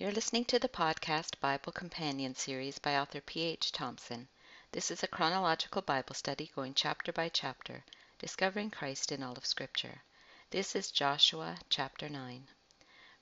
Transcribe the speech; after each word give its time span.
You're 0.00 0.12
listening 0.12 0.46
to 0.46 0.58
the 0.58 0.66
podcast 0.66 1.38
Bible 1.40 1.72
Companion 1.72 2.34
series 2.34 2.78
by 2.78 2.96
author 2.96 3.20
P.H. 3.20 3.70
Thompson. 3.70 4.28
This 4.72 4.90
is 4.90 5.02
a 5.02 5.06
chronological 5.06 5.82
Bible 5.82 6.14
study 6.14 6.50
going 6.54 6.72
chapter 6.72 7.12
by 7.12 7.28
chapter, 7.28 7.84
discovering 8.18 8.70
Christ 8.70 9.12
in 9.12 9.22
all 9.22 9.34
of 9.34 9.44
Scripture. 9.44 10.00
This 10.48 10.74
is 10.74 10.90
Joshua 10.90 11.58
chapter 11.68 12.08
9, 12.08 12.48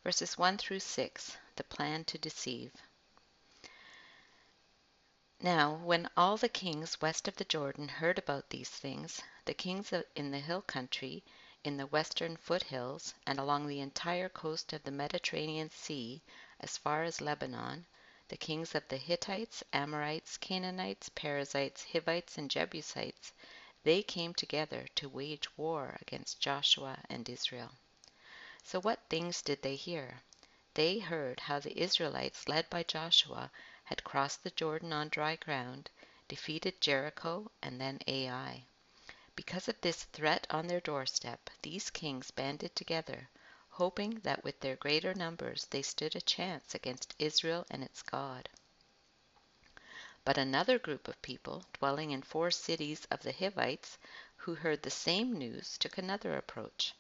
verses 0.04 0.38
1 0.38 0.56
through 0.58 0.78
6, 0.78 1.36
the 1.56 1.64
plan 1.64 2.04
to 2.04 2.16
deceive. 2.16 2.70
Now, 5.40 5.74
when 5.74 6.08
all 6.16 6.36
the 6.36 6.48
kings 6.48 7.00
west 7.00 7.26
of 7.26 7.34
the 7.34 7.44
Jordan 7.44 7.88
heard 7.88 8.20
about 8.20 8.50
these 8.50 8.70
things, 8.70 9.20
the 9.46 9.52
kings 9.52 9.92
in 10.14 10.30
the 10.30 10.38
hill 10.38 10.62
country, 10.62 11.24
in 11.64 11.76
the 11.76 11.88
western 11.88 12.36
foothills, 12.36 13.14
and 13.26 13.40
along 13.40 13.66
the 13.66 13.80
entire 13.80 14.28
coast 14.28 14.72
of 14.72 14.84
the 14.84 14.92
Mediterranean 14.92 15.70
Sea, 15.70 16.22
as 16.60 16.76
far 16.76 17.04
as 17.04 17.20
Lebanon, 17.20 17.86
the 18.28 18.36
kings 18.36 18.74
of 18.74 18.86
the 18.88 18.96
Hittites, 18.96 19.62
Amorites, 19.72 20.36
Canaanites, 20.36 21.08
Perizzites, 21.08 21.84
Hivites, 21.92 22.36
and 22.36 22.50
Jebusites, 22.50 23.32
they 23.84 24.02
came 24.02 24.34
together 24.34 24.86
to 24.96 25.08
wage 25.08 25.56
war 25.56 25.96
against 26.02 26.40
Joshua 26.40 26.98
and 27.08 27.28
Israel. 27.28 27.72
So 28.64 28.80
what 28.80 29.08
things 29.08 29.40
did 29.40 29.62
they 29.62 29.76
hear? 29.76 30.20
They 30.74 30.98
heard 30.98 31.40
how 31.40 31.60
the 31.60 31.80
Israelites, 31.80 32.48
led 32.48 32.68
by 32.68 32.82
Joshua, 32.82 33.50
had 33.84 34.04
crossed 34.04 34.42
the 34.42 34.50
Jordan 34.50 34.92
on 34.92 35.08
dry 35.08 35.36
ground, 35.36 35.90
defeated 36.26 36.80
Jericho, 36.80 37.50
and 37.62 37.80
then 37.80 38.00
Ai. 38.06 38.64
Because 39.34 39.68
of 39.68 39.80
this 39.80 40.02
threat 40.04 40.46
on 40.50 40.66
their 40.66 40.80
doorstep, 40.80 41.48
these 41.62 41.88
kings 41.88 42.30
banded 42.30 42.76
together 42.76 43.28
hoping 43.78 44.18
that 44.24 44.42
with 44.42 44.58
their 44.58 44.74
greater 44.74 45.14
numbers 45.14 45.68
they 45.70 45.80
stood 45.82 46.16
a 46.16 46.20
chance 46.20 46.74
against 46.74 47.14
Israel 47.16 47.64
and 47.70 47.84
its 47.84 48.02
God. 48.02 48.48
But 50.24 50.36
another 50.36 50.80
group 50.80 51.06
of 51.06 51.22
people, 51.22 51.64
dwelling 51.74 52.10
in 52.10 52.22
four 52.22 52.50
cities 52.50 53.06
of 53.08 53.22
the 53.22 53.30
Hivites, 53.30 53.96
who 54.34 54.56
heard 54.56 54.82
the 54.82 54.90
same 54.90 55.32
news, 55.38 55.78
took 55.78 55.96
another 55.96 56.36
approach. 56.36 56.92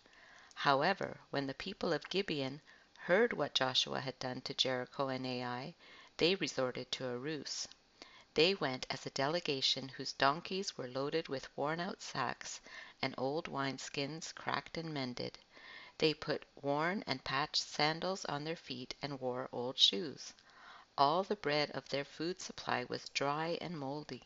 However, 0.54 1.18
when 1.30 1.48
the 1.48 1.54
people 1.54 1.92
of 1.92 2.08
Gibeon 2.08 2.60
heard 2.96 3.32
what 3.32 3.54
Joshua 3.56 3.98
had 3.98 4.16
done 4.20 4.40
to 4.42 4.54
Jericho 4.54 5.08
and 5.08 5.26
Ai, 5.26 5.74
they 6.18 6.36
resorted 6.36 6.92
to 6.92 7.08
a 7.08 7.18
ruse. 7.18 7.66
They 8.34 8.54
went 8.54 8.86
as 8.88 9.04
a 9.04 9.10
delegation 9.10 9.88
whose 9.88 10.12
donkeys 10.12 10.78
were 10.78 10.86
loaded 10.86 11.26
with 11.26 11.56
worn 11.56 11.80
out 11.80 12.02
sacks 12.02 12.60
and 13.02 13.16
old 13.18 13.48
wineskins 13.48 14.32
cracked 14.32 14.78
and 14.78 14.94
mended. 14.94 15.38
They 15.98 16.14
put 16.14 16.44
worn 16.54 17.02
and 17.08 17.24
patched 17.24 17.56
sandals 17.62 18.24
on 18.24 18.44
their 18.44 18.54
feet 18.54 18.94
and 19.02 19.20
wore 19.20 19.48
old 19.50 19.78
shoes. 19.78 20.32
All 20.96 21.24
the 21.24 21.34
bread 21.34 21.72
of 21.72 21.88
their 21.88 22.04
food 22.04 22.40
supply 22.40 22.84
was 22.84 23.08
dry 23.08 23.58
and 23.60 23.76
moldy. 23.76 24.22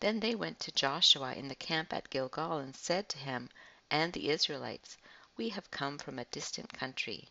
Then 0.00 0.20
they 0.20 0.34
went 0.34 0.58
to 0.60 0.72
Joshua 0.72 1.34
in 1.34 1.48
the 1.48 1.54
camp 1.54 1.92
at 1.92 2.08
Gilgal 2.08 2.56
and 2.56 2.74
said 2.74 3.10
to 3.10 3.18
him 3.18 3.50
and 3.90 4.14
the 4.14 4.30
Israelites, 4.30 4.96
We 5.36 5.50
have 5.50 5.70
come 5.70 5.98
from 5.98 6.18
a 6.18 6.24
distant 6.24 6.72
country. 6.72 7.28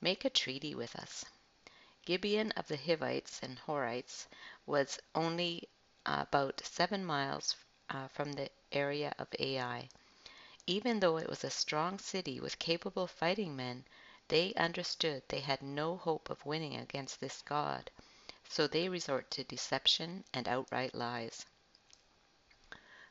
Make 0.00 0.24
a 0.24 0.30
treaty 0.30 0.74
with 0.74 0.96
us. 0.96 1.26
Gibeon 2.06 2.52
of 2.52 2.66
the 2.66 2.78
Hivites 2.78 3.40
and 3.42 3.58
Horites 3.58 4.26
was 4.64 4.98
only 5.14 5.68
about 6.06 6.64
seven 6.64 7.04
miles 7.04 7.56
uh, 7.90 8.08
from 8.08 8.32
the 8.32 8.50
area 8.72 9.14
of 9.18 9.28
Ai. 9.38 9.90
Even 10.68 10.98
though 10.98 11.16
it 11.16 11.28
was 11.28 11.44
a 11.44 11.50
strong 11.50 11.96
city 11.96 12.40
with 12.40 12.58
capable 12.58 13.06
fighting 13.06 13.54
men, 13.54 13.84
they 14.26 14.52
understood 14.54 15.22
they 15.28 15.38
had 15.38 15.62
no 15.62 15.96
hope 15.96 16.28
of 16.28 16.44
winning 16.44 16.74
against 16.74 17.20
this 17.20 17.40
God, 17.42 17.88
so 18.48 18.66
they 18.66 18.88
resort 18.88 19.30
to 19.30 19.44
deception 19.44 20.24
and 20.34 20.48
outright 20.48 20.92
lies. 20.92 21.46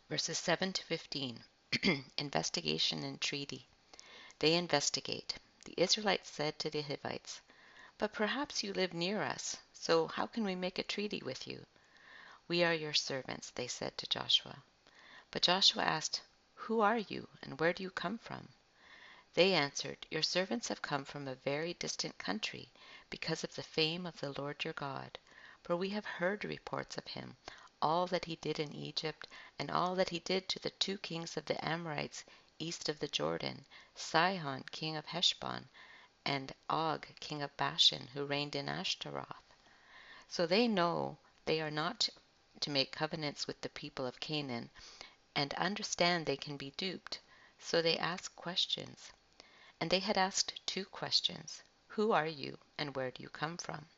Verses 0.10 0.38
7 0.38 0.74
to 0.74 0.84
15 0.84 1.46
Investigation 2.18 3.04
and 3.04 3.22
Treaty. 3.22 3.70
They 4.40 4.56
investigate. 4.56 5.36
The 5.64 5.76
Israelites 5.78 6.30
said 6.30 6.60
to 6.60 6.70
the 6.70 6.82
Hivites, 6.82 7.40
But 7.98 8.12
perhaps 8.12 8.64
you 8.64 8.74
live 8.74 8.94
near 8.94 9.22
us, 9.22 9.56
so 9.72 10.08
how 10.08 10.28
can 10.28 10.44
we 10.44 10.56
make 10.56 10.78
a 10.78 10.84
treaty 10.84 11.22
with 11.24 11.48
you? 11.48 11.66
We 12.50 12.66
are 12.66 12.74
your 12.74 12.94
servants, 12.94 13.52
they 13.52 13.68
said 13.68 13.98
to 14.00 14.08
Joshua. 14.08 14.62
But 15.32 15.44
Joshua 15.44 15.84
asked, 15.84 16.20
who 16.66 16.82
are 16.82 16.98
you, 16.98 17.30
and 17.44 17.60
where 17.60 17.74
do 17.74 17.84
you 17.84 17.92
come 17.92 18.18
from? 18.18 18.50
They 19.36 19.54
answered, 19.54 20.08
Your 20.10 20.24
servants 20.24 20.68
have 20.70 20.82
come 20.82 21.06
from 21.06 21.28
a 21.28 21.36
very 21.36 21.76
distant 21.76 22.18
country, 22.18 22.72
because 23.12 23.44
of 23.44 23.54
the 23.54 23.62
fame 23.62 24.08
of 24.08 24.20
the 24.20 24.34
Lord 24.42 24.64
your 24.64 24.74
God. 24.74 25.20
For 25.62 25.76
we 25.76 25.90
have 25.90 26.06
heard 26.06 26.44
reports 26.44 26.98
of 26.98 27.06
him, 27.06 27.38
all 27.84 28.08
that 28.08 28.26
he 28.26 28.38
did 28.38 28.60
in 28.60 28.74
Egypt, 28.74 29.28
and 29.60 29.70
all 29.70 29.94
that 29.94 30.10
he 30.10 30.18
did 30.18 30.50
to 30.50 30.60
the 30.60 30.72
two 30.72 30.98
kings 30.98 31.38
of 31.38 31.46
the 31.46 31.64
Amorites 31.64 32.24
east 32.58 32.90
of 32.90 32.98
the 32.98 33.08
Jordan, 33.08 33.64
Sihon 33.94 34.64
king 34.72 34.96
of 34.96 35.06
Heshbon, 35.06 35.70
and 36.26 36.52
Og 36.68 37.06
king 37.20 37.44
of 37.44 37.56
Bashan, 37.58 38.08
who 38.08 38.26
reigned 38.26 38.56
in 38.56 38.70
Ashtaroth. 38.70 39.54
So 40.28 40.48
they 40.48 40.68
know 40.68 41.20
they 41.46 41.62
are 41.62 41.70
not 41.70 42.10
to 42.62 42.72
make 42.72 42.92
covenants 42.92 43.46
with 43.46 43.62
the 43.62 43.70
people 43.70 44.08
of 44.08 44.20
Canaan, 44.20 44.72
and 45.36 45.54
understand 45.56 46.26
they 46.26 46.38
can 46.38 46.56
be 46.56 46.72
duped, 46.72 47.20
so 47.60 47.82
they 47.82 47.98
ask 47.98 48.36
questions. 48.36 49.12
And 49.82 49.90
they 49.90 50.00
had 50.00 50.18
asked 50.18 50.66
two 50.66 50.86
questions 50.86 51.62
Who 51.88 52.14
are 52.14 52.28
you, 52.28 52.58
and 52.78 52.96
where 52.96 53.12
do 53.12 53.22
you 53.22 53.30
come 53.30 53.58
from? 53.58 53.90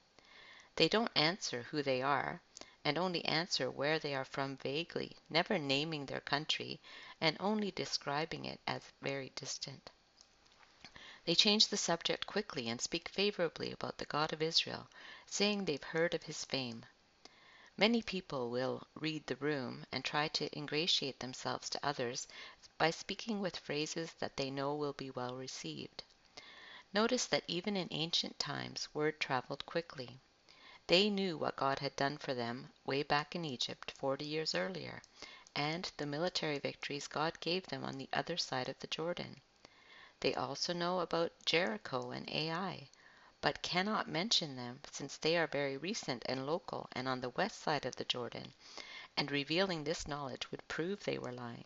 They 0.75 0.87
don't 0.87 1.11
answer 1.15 1.63
who 1.63 1.83
they 1.83 2.01
are, 2.01 2.41
and 2.83 2.97
only 2.97 3.25
answer 3.25 3.69
where 3.69 3.99
they 3.99 4.15
are 4.15 4.25
from 4.25 4.57
vaguely, 4.57 5.17
never 5.29 5.57
naming 5.57 6.05
their 6.05 6.21
country, 6.21 6.79
and 7.19 7.35
only 7.39 7.69
describing 7.71 8.45
it 8.45 8.59
as 8.65 8.81
very 9.01 9.31
distant. 9.35 9.91
They 11.25 11.35
change 11.35 11.67
the 11.67 11.77
subject 11.77 12.25
quickly 12.25 12.69
and 12.69 12.79
speak 12.79 13.09
favorably 13.09 13.71
about 13.71 13.97
the 13.97 14.05
God 14.05 14.31
of 14.31 14.41
Israel, 14.41 14.87
saying 15.25 15.65
they've 15.65 15.83
heard 15.83 16.13
of 16.13 16.23
his 16.23 16.45
fame. 16.45 16.85
Many 17.79 18.01
people 18.01 18.49
will 18.49 18.87
read 18.95 19.27
the 19.27 19.35
room 19.35 19.85
and 19.91 20.03
try 20.03 20.29
to 20.29 20.49
ingratiate 20.57 21.19
themselves 21.19 21.69
to 21.69 21.85
others 21.85 22.27
by 22.79 22.89
speaking 22.89 23.39
with 23.39 23.55
phrases 23.55 24.13
that 24.13 24.35
they 24.35 24.49
know 24.49 24.73
will 24.73 24.93
be 24.93 25.11
well 25.11 25.35
received. 25.35 26.03
Notice 26.91 27.27
that 27.27 27.43
even 27.47 27.77
in 27.77 27.87
ancient 27.91 28.39
times 28.39 28.87
word 28.95 29.19
traveled 29.19 29.63
quickly. 29.67 30.19
They 30.87 31.11
knew 31.11 31.37
what 31.37 31.55
God 31.55 31.77
had 31.77 31.95
done 31.95 32.17
for 32.17 32.33
them 32.33 32.73
way 32.83 33.03
back 33.03 33.35
in 33.35 33.45
Egypt 33.45 33.91
40 33.91 34.25
years 34.25 34.55
earlier, 34.55 35.03
and 35.55 35.91
the 35.97 36.07
military 36.07 36.57
victories 36.57 37.05
God 37.07 37.39
gave 37.41 37.67
them 37.67 37.83
on 37.83 37.99
the 37.99 38.09
other 38.11 38.37
side 38.37 38.69
of 38.69 38.79
the 38.79 38.87
Jordan. 38.87 39.39
They 40.21 40.33
also 40.33 40.73
know 40.73 41.01
about 41.01 41.45
Jericho 41.45 42.09
and 42.09 42.27
Ai, 42.31 42.89
but 43.41 43.61
cannot 43.61 44.07
mention 44.07 44.55
them 44.55 44.79
since 44.91 45.17
they 45.17 45.37
are 45.37 45.47
very 45.47 45.77
recent 45.77 46.23
and 46.25 46.45
local 46.45 46.89
and 46.93 47.07
on 47.07 47.21
the 47.21 47.29
west 47.29 47.61
side 47.61 47.85
of 47.85 47.95
the 47.95 48.05
Jordan, 48.05 48.53
and 49.15 49.31
revealing 49.31 49.83
this 49.83 50.07
knowledge 50.07 50.49
would 50.51 50.67
prove 50.67 51.03
they 51.03 51.17
were 51.17 51.31
lying. 51.31 51.65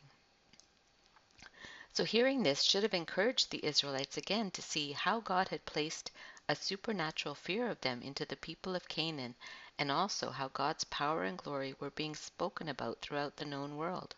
So 1.94 2.06
hearing 2.06 2.44
this 2.44 2.64
should 2.64 2.84
have 2.84 2.94
encouraged 2.94 3.52
the 3.52 3.66
Israelites 3.66 4.16
again 4.16 4.52
to 4.52 4.62
see 4.62 4.94
how 4.94 5.20
God 5.20 5.50
had 5.50 5.66
placed 5.66 6.10
a 6.48 6.56
supernatural 6.56 7.36
fear 7.36 7.70
of 7.70 7.82
them 7.82 8.02
into 8.02 8.26
the 8.26 8.38
people 8.38 8.76
of 8.76 8.88
Canaan, 8.88 9.36
and 9.78 9.92
also 9.92 10.30
how 10.32 10.48
God's 10.50 10.84
power 10.86 11.24
and 11.24 11.38
glory 11.38 11.76
were 11.80 11.92
being 11.92 12.16
spoken 12.16 12.70
about 12.70 13.02
throughout 13.02 13.36
the 13.36 13.46
known 13.46 13.76
world. 13.76 14.16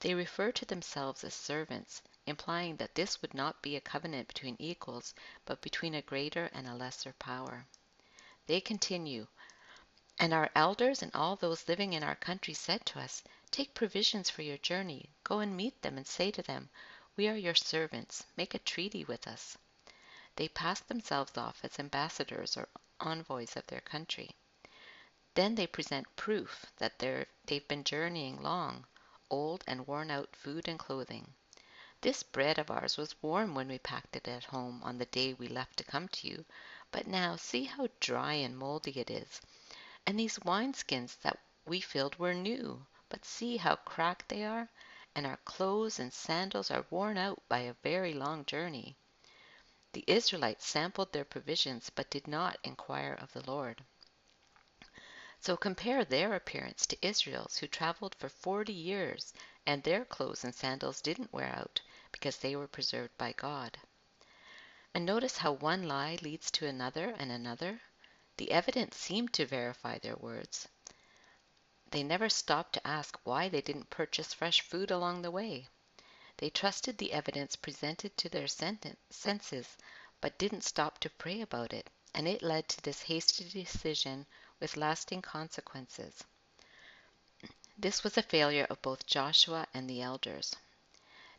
They 0.00 0.14
refer 0.14 0.52
to 0.52 0.64
themselves 0.64 1.24
as 1.24 1.34
servants, 1.34 2.02
implying 2.28 2.76
that 2.76 2.94
this 2.94 3.22
would 3.22 3.34
not 3.34 3.62
be 3.62 3.74
a 3.74 3.80
covenant 3.80 4.28
between 4.28 4.56
equals, 4.58 5.14
but 5.44 5.62
between 5.62 5.94
a 5.94 6.02
greater 6.02 6.46
and 6.52 6.68
a 6.68 6.74
lesser 6.74 7.12
power. 7.14 7.66
They 8.46 8.60
continue, 8.60 9.26
And 10.18 10.34
our 10.34 10.50
elders 10.54 11.02
and 11.02 11.14
all 11.14 11.36
those 11.36 11.68
living 11.68 11.94
in 11.94 12.02
our 12.02 12.16
country 12.16 12.54
said 12.54 12.84
to 12.86 13.00
us, 13.00 13.22
Take 13.50 13.74
provisions 13.74 14.28
for 14.28 14.42
your 14.42 14.58
journey, 14.58 15.10
go 15.24 15.38
and 15.40 15.56
meet 15.56 15.80
them, 15.82 15.96
and 15.96 16.06
say 16.06 16.30
to 16.32 16.42
them, 16.42 16.68
We 17.16 17.28
are 17.28 17.36
your 17.36 17.54
servants, 17.54 18.26
make 18.36 18.54
a 18.54 18.58
treaty 18.58 19.04
with 19.04 19.26
us. 19.26 19.56
They 20.36 20.48
pass 20.48 20.80
themselves 20.80 21.36
off 21.38 21.64
as 21.64 21.78
ambassadors 21.78 22.56
or 22.56 22.68
envoys 23.00 23.56
of 23.56 23.66
their 23.68 23.80
country. 23.80 24.30
Then 25.34 25.54
they 25.54 25.66
present 25.66 26.14
proof 26.16 26.66
that 26.76 26.98
they've 26.98 27.68
been 27.68 27.84
journeying 27.84 28.42
long, 28.42 28.86
old 29.30 29.64
and 29.66 29.86
worn 29.86 30.10
out 30.10 30.36
food 30.36 30.68
and 30.68 30.78
clothing. 30.78 31.34
This 32.00 32.22
bread 32.22 32.58
of 32.58 32.70
ours 32.70 32.96
was 32.96 33.20
warm 33.22 33.56
when 33.56 33.66
we 33.66 33.80
packed 33.80 34.14
it 34.14 34.28
at 34.28 34.44
home 34.44 34.84
on 34.84 34.98
the 34.98 35.06
day 35.06 35.34
we 35.34 35.48
left 35.48 35.78
to 35.78 35.84
come 35.84 36.06
to 36.08 36.28
you, 36.28 36.44
but 36.92 37.08
now 37.08 37.34
see 37.34 37.64
how 37.64 37.88
dry 37.98 38.34
and 38.34 38.56
moldy 38.56 39.00
it 39.00 39.10
is. 39.10 39.40
And 40.06 40.16
these 40.16 40.38
wineskins 40.38 41.18
that 41.22 41.40
we 41.66 41.80
filled 41.80 42.16
were 42.16 42.34
new, 42.34 42.86
but 43.08 43.24
see 43.24 43.56
how 43.56 43.74
cracked 43.74 44.28
they 44.28 44.44
are, 44.44 44.68
and 45.16 45.26
our 45.26 45.38
clothes 45.38 45.98
and 45.98 46.12
sandals 46.12 46.70
are 46.70 46.86
worn 46.88 47.18
out 47.18 47.42
by 47.48 47.58
a 47.58 47.74
very 47.82 48.14
long 48.14 48.44
journey. 48.44 48.96
The 49.92 50.04
Israelites 50.06 50.64
sampled 50.64 51.12
their 51.12 51.24
provisions 51.24 51.90
but 51.90 52.10
did 52.10 52.28
not 52.28 52.60
inquire 52.62 53.14
of 53.14 53.32
the 53.32 53.44
Lord. 53.50 53.82
So 55.40 55.56
compare 55.56 56.04
their 56.04 56.34
appearance 56.34 56.86
to 56.86 57.06
Israel's, 57.06 57.58
who 57.58 57.66
traveled 57.66 58.14
for 58.14 58.28
40 58.28 58.72
years, 58.72 59.34
and 59.66 59.82
their 59.82 60.04
clothes 60.04 60.44
and 60.44 60.54
sandals 60.54 61.00
didn't 61.00 61.32
wear 61.32 61.46
out 61.46 61.80
because 62.12 62.38
they 62.38 62.56
were 62.56 62.66
preserved 62.66 63.16
by 63.18 63.32
God. 63.32 63.78
And 64.94 65.04
notice 65.04 65.38
how 65.38 65.52
one 65.52 65.86
lie 65.86 66.18
leads 66.22 66.50
to 66.52 66.66
another 66.66 67.14
and 67.18 67.30
another. 67.30 67.80
The 68.36 68.50
evidence 68.50 68.96
seemed 68.96 69.32
to 69.34 69.46
verify 69.46 69.98
their 69.98 70.16
words. 70.16 70.68
They 71.90 72.02
never 72.02 72.28
stopped 72.28 72.74
to 72.74 72.86
ask 72.86 73.18
why 73.24 73.48
they 73.48 73.60
didn't 73.60 73.90
purchase 73.90 74.34
fresh 74.34 74.60
food 74.60 74.90
along 74.90 75.22
the 75.22 75.30
way. 75.30 75.68
They 76.36 76.50
trusted 76.50 76.98
the 76.98 77.12
evidence 77.12 77.56
presented 77.56 78.16
to 78.16 78.28
their 78.28 78.46
senses, 78.46 79.76
but 80.20 80.38
didn't 80.38 80.64
stop 80.64 80.98
to 81.00 81.10
pray 81.10 81.40
about 81.40 81.72
it, 81.72 81.90
and 82.14 82.28
it 82.28 82.42
led 82.42 82.68
to 82.68 82.82
this 82.82 83.02
hasty 83.02 83.48
decision 83.48 84.26
with 84.60 84.76
lasting 84.76 85.22
consequences. 85.22 86.24
This 87.76 88.02
was 88.04 88.16
a 88.16 88.22
failure 88.22 88.66
of 88.70 88.82
both 88.82 89.06
Joshua 89.06 89.66
and 89.72 89.88
the 89.88 90.02
elders. 90.02 90.54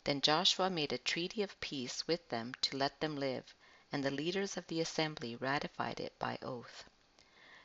Then 0.10 0.22
Joshua 0.22 0.72
made 0.72 0.92
a 0.92 0.98
treaty 0.98 1.44
of 1.44 1.62
peace 1.62 2.08
with 2.08 2.30
them 2.30 2.56
to 2.62 2.76
let 2.76 3.00
them 3.00 3.16
live, 3.16 3.54
and 3.92 4.04
the 4.04 4.10
leaders 4.10 4.58
of 4.58 4.66
the 4.66 4.82
assembly 4.82 5.36
ratified 5.36 6.00
it 6.00 6.18
by 6.18 6.40
oath. 6.42 6.86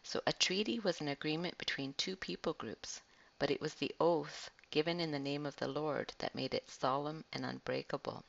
So 0.02 0.20
a 0.26 0.34
treaty 0.34 0.78
was 0.78 1.00
an 1.00 1.08
agreement 1.08 1.56
between 1.56 1.94
two 1.94 2.16
people 2.16 2.52
groups, 2.52 3.00
but 3.38 3.50
it 3.50 3.62
was 3.62 3.72
the 3.72 3.94
oath 3.98 4.50
given 4.70 5.00
in 5.00 5.10
the 5.10 5.18
name 5.18 5.46
of 5.46 5.56
the 5.56 5.68
Lord 5.68 6.12
that 6.18 6.34
made 6.34 6.52
it 6.52 6.68
solemn 6.68 7.24
and 7.32 7.46
unbreakable. 7.46 8.22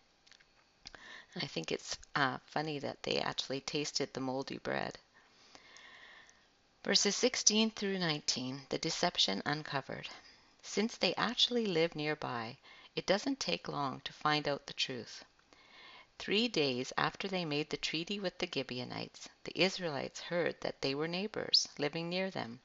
I 1.36 1.48
think 1.48 1.70
it's 1.70 1.98
uh, 2.16 2.38
funny 2.46 2.80
that 2.80 3.04
they 3.04 3.20
actually 3.20 3.60
tasted 3.60 4.14
the 4.14 4.22
moldy 4.22 4.60
bread. 4.60 4.98
Verses 6.86 7.18
16 7.18 7.72
through 7.72 8.00
19, 8.00 8.68
the 8.70 8.78
deception 8.78 9.42
uncovered. 9.46 10.08
Since 10.62 10.96
they 10.96 11.14
actually 11.16 11.66
live 11.66 11.98
nearby, 11.98 12.56
it 12.96 13.06
doesn't 13.06 13.40
take 13.40 13.68
long 13.68 14.02
to 14.02 14.14
find 14.14 14.48
out 14.48 14.68
the 14.68 14.74
truth. 14.74 15.24
Three 16.18 16.48
days 16.48 16.94
after 16.98 17.28
they 17.28 17.44
made 17.44 17.70
the 17.70 17.78
treaty 17.78 18.20
with 18.20 18.38
the 18.38 18.50
Gibeonites, 18.54 19.28
the 19.44 19.62
Israelites 19.62 20.22
heard 20.22 20.56
that 20.62 20.82
they 20.82 20.96
were 20.96 21.08
neighbors, 21.08 21.68
living 21.78 22.10
near 22.10 22.32
them. 22.32 22.62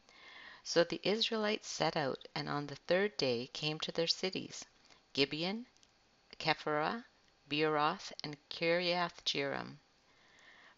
So 0.62 0.84
the 0.84 1.00
Israelites 1.02 1.68
set 1.68 1.96
out, 1.96 2.28
and 2.34 2.48
on 2.48 2.66
the 2.66 2.76
third 2.76 3.16
day 3.16 3.48
came 3.52 3.80
to 3.80 3.90
their 3.90 4.06
cities, 4.06 4.64
Gibeon, 5.12 5.66
Kephirah, 6.38 7.04
Beeroth, 7.48 8.12
and 8.22 8.36
Kiriath-jearim. 8.50 9.78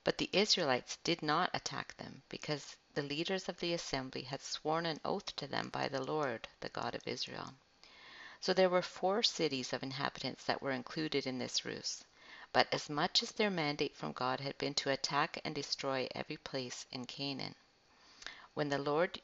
But 0.02 0.16
the 0.16 0.31
Israelites 0.32 0.96
did 1.04 1.22
not 1.22 1.50
attack 1.52 1.96
them, 1.99 2.22
because 2.31 2.76
the 2.94 3.02
leaders 3.02 3.49
of 3.49 3.60
the 3.60 3.75
assembly 3.75 4.22
had 4.22 4.40
sworn 4.40 4.87
an 4.87 5.00
oath 5.04 5.37
to 5.37 5.46
them 5.46 5.69
by 5.69 5.88
the 5.88 6.02
Lord, 6.02 6.49
the 6.60 6.70
God 6.70 6.94
of 6.94 7.06
Israel. 7.06 7.52
So 8.43 8.53
there 8.53 8.69
were 8.69 8.83
four 8.83 9.23
cities 9.23 9.73
of 9.73 9.85
inhabitants 9.85 10.43
that 10.44 10.61
were 10.61 10.73
included 10.73 11.29
in 11.29 11.39
this 11.39 11.65
ruse. 11.65 12.03
But 12.53 12.67
as 12.75 12.91
much 12.91 13.23
as 13.23 13.31
their 13.31 13.50
mandate 13.50 13.94
from 13.94 14.11
God 14.11 14.41
had 14.41 14.59
been 14.59 14.75
to 14.75 14.91
attack 14.91 15.41
and 15.44 15.55
destroy 15.55 16.09
every 16.12 16.37
place 16.39 16.85
in 16.91 17.06
Canaan. 17.06 17.55
When 18.55 18.69
the 18.69 18.79
Lord 18.79 19.23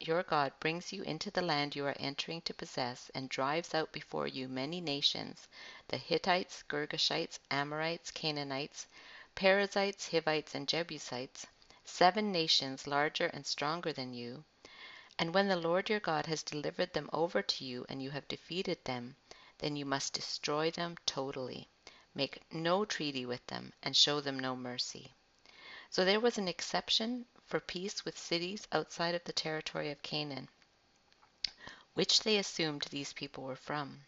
your 0.00 0.24
God 0.24 0.52
brings 0.58 0.92
you 0.92 1.02
into 1.02 1.30
the 1.30 1.40
land 1.40 1.76
you 1.76 1.86
are 1.86 1.94
entering 2.00 2.40
to 2.42 2.54
possess, 2.54 3.12
and 3.14 3.28
drives 3.28 3.76
out 3.76 3.92
before 3.92 4.26
you 4.26 4.48
many 4.48 4.80
nations 4.80 5.46
the 5.86 5.96
Hittites, 5.96 6.64
Girgashites, 6.68 7.38
Amorites, 7.52 8.10
Canaanites, 8.10 8.88
Perizzites, 9.36 10.10
Hivites, 10.10 10.56
and 10.56 10.66
Jebusites, 10.66 11.46
seven 11.84 12.32
nations 12.32 12.88
larger 12.88 13.26
and 13.26 13.46
stronger 13.46 13.92
than 13.92 14.12
you. 14.12 14.44
And 15.20 15.34
when 15.34 15.48
the 15.48 15.56
Lord 15.56 15.90
your 15.90 15.98
God 15.98 16.26
has 16.26 16.44
delivered 16.44 16.92
them 16.92 17.10
over 17.12 17.42
to 17.42 17.64
you 17.64 17.84
and 17.88 18.00
you 18.00 18.10
have 18.10 18.28
defeated 18.28 18.84
them, 18.84 19.16
then 19.58 19.74
you 19.74 19.84
must 19.84 20.12
destroy 20.12 20.70
them 20.70 20.96
totally. 21.06 21.68
Make 22.14 22.42
no 22.52 22.84
treaty 22.84 23.26
with 23.26 23.44
them, 23.48 23.72
and 23.82 23.96
show 23.96 24.20
them 24.20 24.38
no 24.38 24.54
mercy. 24.54 25.12
So 25.90 26.04
there 26.04 26.20
was 26.20 26.38
an 26.38 26.46
exception 26.46 27.26
for 27.44 27.58
peace 27.58 28.04
with 28.04 28.16
cities 28.16 28.68
outside 28.70 29.16
of 29.16 29.24
the 29.24 29.32
territory 29.32 29.90
of 29.90 30.02
Canaan, 30.02 30.48
which 31.94 32.20
they 32.20 32.38
assumed 32.38 32.82
these 32.82 33.12
people 33.12 33.42
were 33.42 33.56
from. 33.56 34.04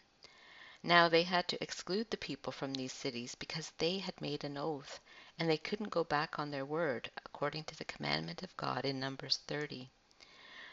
Now 0.81 1.09
they 1.09 1.23
had 1.23 1.47
to 1.49 1.61
exclude 1.61 2.09
the 2.09 2.15
people 2.17 2.53
from 2.53 2.73
these 2.73 2.93
cities 2.93 3.35
because 3.35 3.71
they 3.79 3.99
had 3.99 4.21
made 4.21 4.45
an 4.45 4.57
oath, 4.57 5.01
and 5.37 5.49
they 5.49 5.57
couldn't 5.57 5.89
go 5.89 6.05
back 6.05 6.39
on 6.39 6.51
their 6.51 6.65
word, 6.65 7.11
according 7.25 7.65
to 7.65 7.75
the 7.75 7.83
commandment 7.83 8.43
of 8.43 8.55
God 8.55 8.85
in 8.85 8.99
Numbers 8.99 9.41
30. 9.47 9.91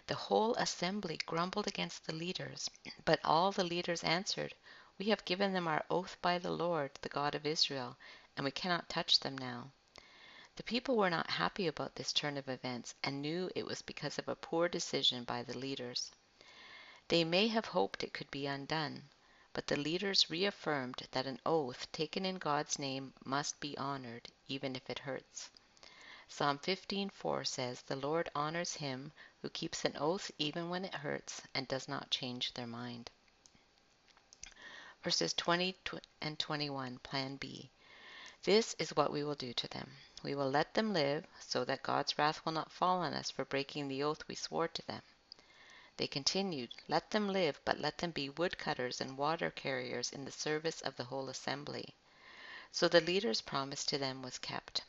The 0.09 0.15
whole 0.15 0.55
assembly 0.55 1.19
grumbled 1.27 1.67
against 1.67 2.07
the 2.07 2.15
leaders, 2.15 2.71
but 3.05 3.21
all 3.23 3.53
the 3.53 3.63
leaders 3.63 4.03
answered, 4.03 4.55
we 4.97 5.11
have 5.11 5.27
given 5.27 5.53
them 5.53 5.69
our 5.69 5.85
oath 5.91 6.17
by 6.23 6.39
the 6.39 6.51
Lord, 6.51 6.93
the 7.03 7.11
God 7.11 7.35
of 7.35 7.45
Israel, 7.45 7.99
and 8.35 8.43
we 8.43 8.51
cannot 8.51 8.89
touch 8.89 9.21
them 9.21 9.37
now. 9.37 9.71
The 10.57 10.63
people 10.63 10.97
were 10.97 11.11
not 11.11 11.29
happy 11.29 11.67
about 11.67 11.95
this 11.95 12.15
turn 12.15 12.39
of 12.39 12.49
events 12.49 12.95
and 13.05 13.21
knew 13.21 13.51
it 13.55 13.67
was 13.67 13.83
because 13.83 14.19
of 14.19 14.29
a 14.29 14.35
poor 14.35 14.67
decision 14.67 15.25
by 15.25 15.43
the 15.43 15.59
leaders. 15.59 16.11
They 17.09 17.23
may 17.23 17.49
have 17.49 17.67
hoped 17.67 18.03
it 18.03 18.15
could 18.15 18.31
be 18.31 18.47
undone, 18.47 19.11
but 19.53 19.67
the 19.67 19.77
leaders 19.77 20.31
reaffirmed 20.31 21.07
that 21.11 21.27
an 21.27 21.39
oath 21.45 21.87
taken 21.93 22.25
in 22.25 22.37
God's 22.39 22.79
name 22.79 23.13
must 23.27 23.61
be 23.61 23.77
honored, 23.77 24.33
even 24.47 24.75
if 24.75 24.89
it 24.89 25.01
hurts. 25.01 25.51
Psalm 26.31 26.59
15:4 26.59 27.47
says, 27.47 27.81
"The 27.83 27.97
Lord 27.97 28.31
honors 28.35 28.75
him 28.75 29.13
who 29.41 29.49
keeps 29.49 29.85
an 29.85 29.97
oath 29.97 30.31
even 30.37 30.69
when 30.69 30.85
it 30.85 30.95
hurts 30.95 31.41
and 31.55 31.67
does 31.67 31.89
not 31.89 32.11
change 32.11 32.53
their 32.53 32.67
mind." 32.67 33.11
verses 35.03 35.33
20 35.33 35.75
and 36.21 36.39
21, 36.39 36.99
Plan 36.99 37.37
B. 37.37 37.71
This 38.43 38.75
is 38.79 38.95
what 38.95 39.13
we 39.13 39.25
will 39.25 39.37
do 39.37 39.55
to 39.55 39.69
them. 39.69 39.91
We 40.23 40.35
will 40.35 40.51
let 40.51 40.75
them 40.75 40.93
live, 40.93 41.25
so 41.41 41.65
that 41.65 41.83
God's 41.83 42.19
wrath 42.19 42.45
will 42.45 42.53
not 42.53 42.73
fall 42.73 42.99
on 42.99 43.15
us 43.15 43.31
for 43.31 43.45
breaking 43.45 43.89
the 43.89 44.03
oath 44.03 44.23
we 44.29 44.35
swore 44.35 44.69
to 44.69 44.87
them. 44.87 45.03
They 45.97 46.09
continued, 46.09 46.75
Let 46.89 47.11
them 47.11 47.29
live, 47.29 47.61
but 47.65 47.79
let 47.79 47.99
them 47.99 48.11
be 48.11 48.29
woodcutters 48.29 49.01
and 49.01 49.17
water 49.17 49.51
carriers 49.51 50.11
in 50.11 50.25
the 50.27 50.33
service 50.33 50.81
of 50.83 50.97
the 50.97 51.05
whole 51.05 51.29
assembly. 51.29 51.95
So 52.71 52.87
the 52.87 53.01
leader's 53.01 53.41
promise 53.41 53.85
to 53.87 53.99
them 53.99 54.21
was 54.21 54.39
kept. 54.39 54.83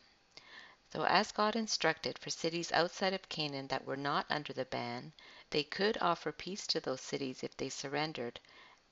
So 0.91 1.05
as 1.05 1.31
God 1.31 1.55
instructed 1.55 2.17
for 2.17 2.31
cities 2.31 2.71
outside 2.71 3.13
of 3.13 3.29
Canaan 3.29 3.67
that 3.67 3.85
were 3.85 3.95
not 3.95 4.25
under 4.27 4.53
the 4.53 4.65
ban, 4.65 5.13
they 5.51 5.63
could 5.63 5.99
offer 6.01 6.31
peace 6.31 6.65
to 6.65 6.79
those 6.79 7.01
cities 7.01 7.43
if 7.43 7.55
they 7.55 7.69
surrendered, 7.69 8.39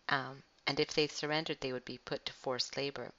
um, 0.07 0.43
and 0.67 0.79
if 0.79 0.93
they 0.93 1.07
surrendered, 1.07 1.59
they 1.59 1.73
would 1.73 1.85
be 1.85 1.97
put 1.97 2.23
to 2.27 2.33
forced 2.33 2.77
labor. 2.77 3.13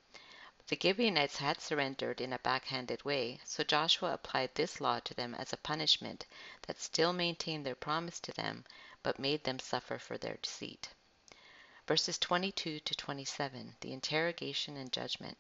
The 0.69 0.79
Gibeonites 0.81 1.39
had 1.39 1.61
surrendered 1.61 2.21
in 2.21 2.33
a 2.33 2.39
backhanded 2.39 3.03
way, 3.05 3.41
so 3.45 3.65
Joshua 3.65 4.13
applied 4.13 4.55
this 4.55 4.81
law 4.81 5.01
to 5.01 5.15
them 5.15 5.35
as 5.35 5.53
a 5.53 5.57
punishment 5.57 6.27
that 6.69 6.81
still 6.81 7.13
maintained 7.13 7.67
their 7.67 7.75
promise 7.75 8.21
to 8.21 8.33
them, 8.33 8.65
but 9.03 9.19
made 9.19 9.43
them 9.43 9.59
suffer 9.59 9.99
for 9.99 10.19
their 10.19 10.37
deceit. 10.37 10.91
Verses 11.87 12.19
22 12.19 12.79
to 12.81 12.95
27, 12.95 13.77
the 13.81 13.93
interrogation 13.93 14.77
and 14.77 14.93
judgment. 14.93 15.37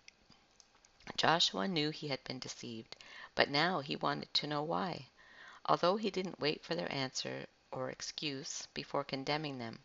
Joshua 1.17 1.69
knew 1.69 1.91
he 1.91 2.09
had 2.09 2.23
been 2.25 2.39
deceived, 2.39 2.97
but 3.39 3.49
now 3.49 3.79
he 3.79 3.95
wanted 3.95 4.35
to 4.35 4.49
know 4.49 4.65
why. 4.65 5.07
Although 5.67 5.97
he 5.97 6.11
didn't 6.11 6.41
wait 6.41 6.65
for 6.65 6.75
their 6.75 6.93
answer 6.93 7.47
or 7.71 7.89
excuse 7.89 8.67
before 8.75 9.05
condemning 9.05 9.59
them, 9.59 9.85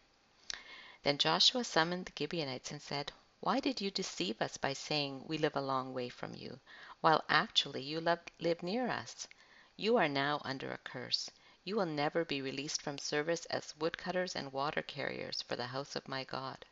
then 1.03 1.19
Joshua 1.19 1.63
summoned 1.63 2.07
the 2.07 2.13
Gibeonites 2.17 2.72
and 2.72 2.81
said, 2.81 3.12
Why 3.41 3.60
did 3.60 3.79
you 3.79 3.91
deceive 3.91 4.41
us 4.41 4.57
by 4.57 4.74
saying, 4.74 5.25
We 5.27 5.38
live 5.38 5.55
a 5.55 5.62
long 5.62 5.93
way 5.93 6.10
from 6.10 6.33
you, 6.33 6.60
while 7.01 7.24
actually 7.29 7.83
you 7.83 8.01
live 8.01 8.63
near 8.63 8.89
us? 8.89 9.27
You 9.77 9.98
are 9.98 10.10
now 10.10 10.41
under 10.43 10.72
a 10.72 10.79
curse. 10.79 11.29
You 11.63 11.75
will 11.75 11.86
never 11.86 12.25
be 12.25 12.41
released 12.41 12.81
from 12.81 12.98
service 12.98 13.45
as 13.51 13.77
woodcutters 13.77 14.36
and 14.36 14.51
water 14.51 14.81
carriers 14.81 15.43
for 15.43 15.55
the 15.55 15.67
house 15.67 15.95
of 15.95 16.07
my 16.07 16.24
God. 16.24 16.65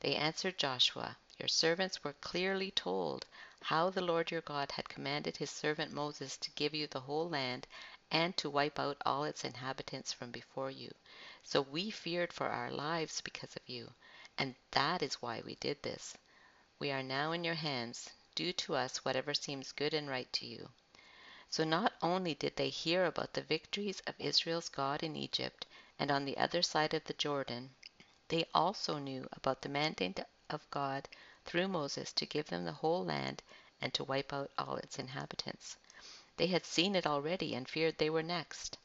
They 0.00 0.16
answered 0.16 0.58
Joshua, 0.58 1.16
Your 1.38 1.46
servants 1.46 2.02
were 2.02 2.14
clearly 2.14 2.72
told 2.72 3.24
how 3.62 3.90
the 3.90 4.02
Lord 4.02 4.30
your 4.30 4.40
God 4.40 4.72
had 4.72 4.88
commanded 4.88 5.36
his 5.36 5.50
servant 5.50 5.92
Moses 5.92 6.36
to 6.36 6.50
give 6.52 6.74
you 6.74 6.86
the 6.86 7.00
whole 7.00 7.28
land 7.28 7.66
and 8.10 8.36
to 8.36 8.50
wipe 8.50 8.78
out 8.78 8.96
all 9.06 9.24
its 9.24 9.44
inhabitants 9.44 10.12
from 10.12 10.30
before 10.30 10.70
you. 10.70 10.92
So 11.42 11.62
we 11.62 11.90
feared 11.90 12.32
for 12.32 12.48
our 12.48 12.70
lives 12.70 13.20
because 13.20 13.56
of 13.56 13.68
you, 13.68 13.92
and 14.36 14.54
that 14.72 15.02
is 15.02 15.22
why 15.22 15.42
we 15.44 15.54
did 15.54 15.82
this. 15.82 16.16
We 16.78 16.90
are 16.90 17.02
now 17.02 17.32
in 17.32 17.44
your 17.44 17.54
hands. 17.54 18.10
Do 18.34 18.52
to 18.52 18.74
us 18.74 19.04
whatever 19.04 19.32
seems 19.34 19.72
good 19.72 19.94
and 19.94 20.08
right 20.08 20.32
to 20.32 20.46
you. 20.46 20.68
So 21.48 21.64
not 21.64 21.92
only 22.02 22.34
did 22.34 22.56
they 22.56 22.70
hear 22.70 23.04
about 23.04 23.34
the 23.34 23.42
victories 23.42 24.00
of 24.06 24.14
Israel's 24.18 24.68
God 24.68 25.02
in 25.02 25.14
Egypt 25.16 25.66
and 25.98 26.10
on 26.10 26.24
the 26.24 26.38
other 26.38 26.62
side 26.62 26.94
of 26.94 27.04
the 27.04 27.12
Jordan, 27.12 27.74
they 28.28 28.46
also 28.54 28.98
knew 28.98 29.28
about 29.32 29.62
the 29.62 29.68
mandate 29.68 30.18
of 30.50 30.70
God 30.70 31.08
through 31.44 31.66
Moses 31.66 32.12
to 32.12 32.24
give 32.26 32.46
them 32.46 32.64
the 32.64 32.72
whole 32.72 33.04
land 33.04 33.42
and 33.80 33.92
to 33.94 34.04
wipe 34.04 34.32
out 34.32 34.52
all 34.56 34.76
its 34.76 34.98
inhabitants. 34.98 35.76
They 36.36 36.46
had 36.46 36.64
seen 36.64 36.94
it 36.94 37.06
already 37.06 37.54
and 37.54 37.68
feared 37.68 37.98
they 37.98 38.10
were 38.10 38.22
next. 38.22 38.78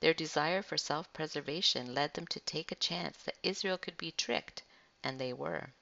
Their 0.00 0.12
desire 0.12 0.62
for 0.62 0.76
self 0.76 1.12
preservation 1.12 1.94
led 1.94 2.14
them 2.14 2.26
to 2.26 2.40
take 2.40 2.70
a 2.70 2.74
chance 2.74 3.16
that 3.22 3.38
Israel 3.42 3.78
could 3.78 3.96
be 3.96 4.12
tricked, 4.12 4.62
and 5.02 5.18
they 5.18 5.32
were. 5.32 5.72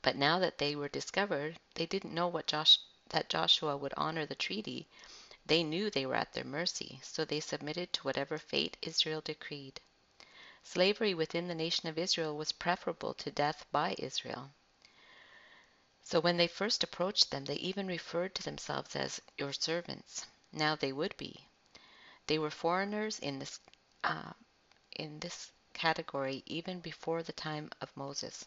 But 0.00 0.16
now 0.16 0.38
that 0.38 0.58
they 0.58 0.74
were 0.74 0.88
discovered, 0.88 1.58
they 1.74 1.86
didn't 1.86 2.14
know 2.14 2.28
what 2.28 2.46
Josh, 2.46 2.78
that 3.10 3.28
Joshua 3.28 3.76
would 3.76 3.92
honor 3.96 4.24
the 4.24 4.34
treaty. 4.34 4.88
They 5.44 5.62
knew 5.62 5.90
they 5.90 6.06
were 6.06 6.14
at 6.14 6.32
their 6.32 6.44
mercy, 6.44 7.00
so 7.02 7.24
they 7.24 7.40
submitted 7.40 7.92
to 7.92 8.02
whatever 8.02 8.38
fate 8.38 8.76
Israel 8.80 9.20
decreed. 9.20 9.80
Slavery 10.62 11.12
within 11.12 11.48
the 11.48 11.54
nation 11.54 11.88
of 11.88 11.98
Israel 11.98 12.36
was 12.36 12.52
preferable 12.52 13.12
to 13.14 13.30
death 13.30 13.66
by 13.70 13.94
Israel. 13.98 14.50
So 16.06 16.20
when 16.20 16.36
they 16.36 16.46
first 16.46 16.84
approached 16.84 17.30
them, 17.30 17.46
they 17.46 17.56
even 17.56 17.86
referred 17.86 18.34
to 18.34 18.42
themselves 18.42 18.94
as 18.94 19.22
your 19.38 19.54
servants. 19.54 20.26
Now 20.52 20.76
they 20.76 20.92
would 20.92 21.16
be. 21.16 21.48
They 22.26 22.38
were 22.38 22.50
foreigners 22.50 23.18
in 23.18 23.38
this 23.38 23.58
uh, 24.04 24.34
in 24.92 25.18
this 25.20 25.50
category 25.72 26.42
even 26.44 26.80
before 26.80 27.22
the 27.22 27.32
time 27.32 27.70
of 27.80 27.96
Moses. 27.96 28.44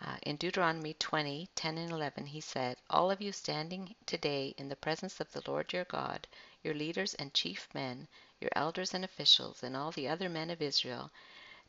Uh, 0.00 0.16
in 0.22 0.36
Deuteronomy 0.36 0.94
20, 0.94 1.48
10 1.54 1.76
and 1.76 1.90
11, 1.92 2.26
he 2.26 2.40
said, 2.40 2.78
All 2.88 3.10
of 3.10 3.20
you 3.20 3.32
standing 3.32 3.94
today 4.06 4.54
in 4.56 4.68
the 4.68 4.76
presence 4.76 5.20
of 5.20 5.32
the 5.32 5.42
Lord 5.46 5.72
your 5.72 5.84
God, 5.84 6.26
your 6.62 6.74
leaders 6.74 7.14
and 7.14 7.34
chief 7.34 7.68
men, 7.74 8.08
your 8.40 8.50
elders 8.54 8.94
and 8.94 9.04
officials, 9.04 9.62
and 9.62 9.76
all 9.76 9.90
the 9.90 10.08
other 10.08 10.28
men 10.28 10.50
of 10.50 10.62
Israel, 10.62 11.10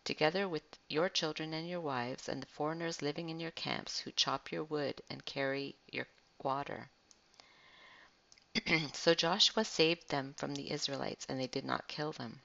together 0.09 0.49
with 0.49 0.63
your 0.87 1.07
children 1.07 1.53
and 1.53 1.69
your 1.69 1.79
wives, 1.79 2.27
and 2.27 2.41
the 2.41 2.47
foreigners 2.47 3.03
living 3.03 3.29
in 3.29 3.39
your 3.39 3.51
camps 3.51 3.99
who 3.99 4.11
chop 4.11 4.51
your 4.51 4.63
wood 4.63 4.99
and 5.07 5.23
carry 5.23 5.75
your 5.91 6.07
water. 6.41 6.89
so 8.93 9.13
Joshua 9.13 9.63
saved 9.63 10.09
them 10.09 10.33
from 10.33 10.55
the 10.55 10.71
Israelites, 10.71 11.27
and 11.29 11.39
they 11.39 11.45
did 11.45 11.63
not 11.63 11.87
kill 11.87 12.11
them. 12.11 12.41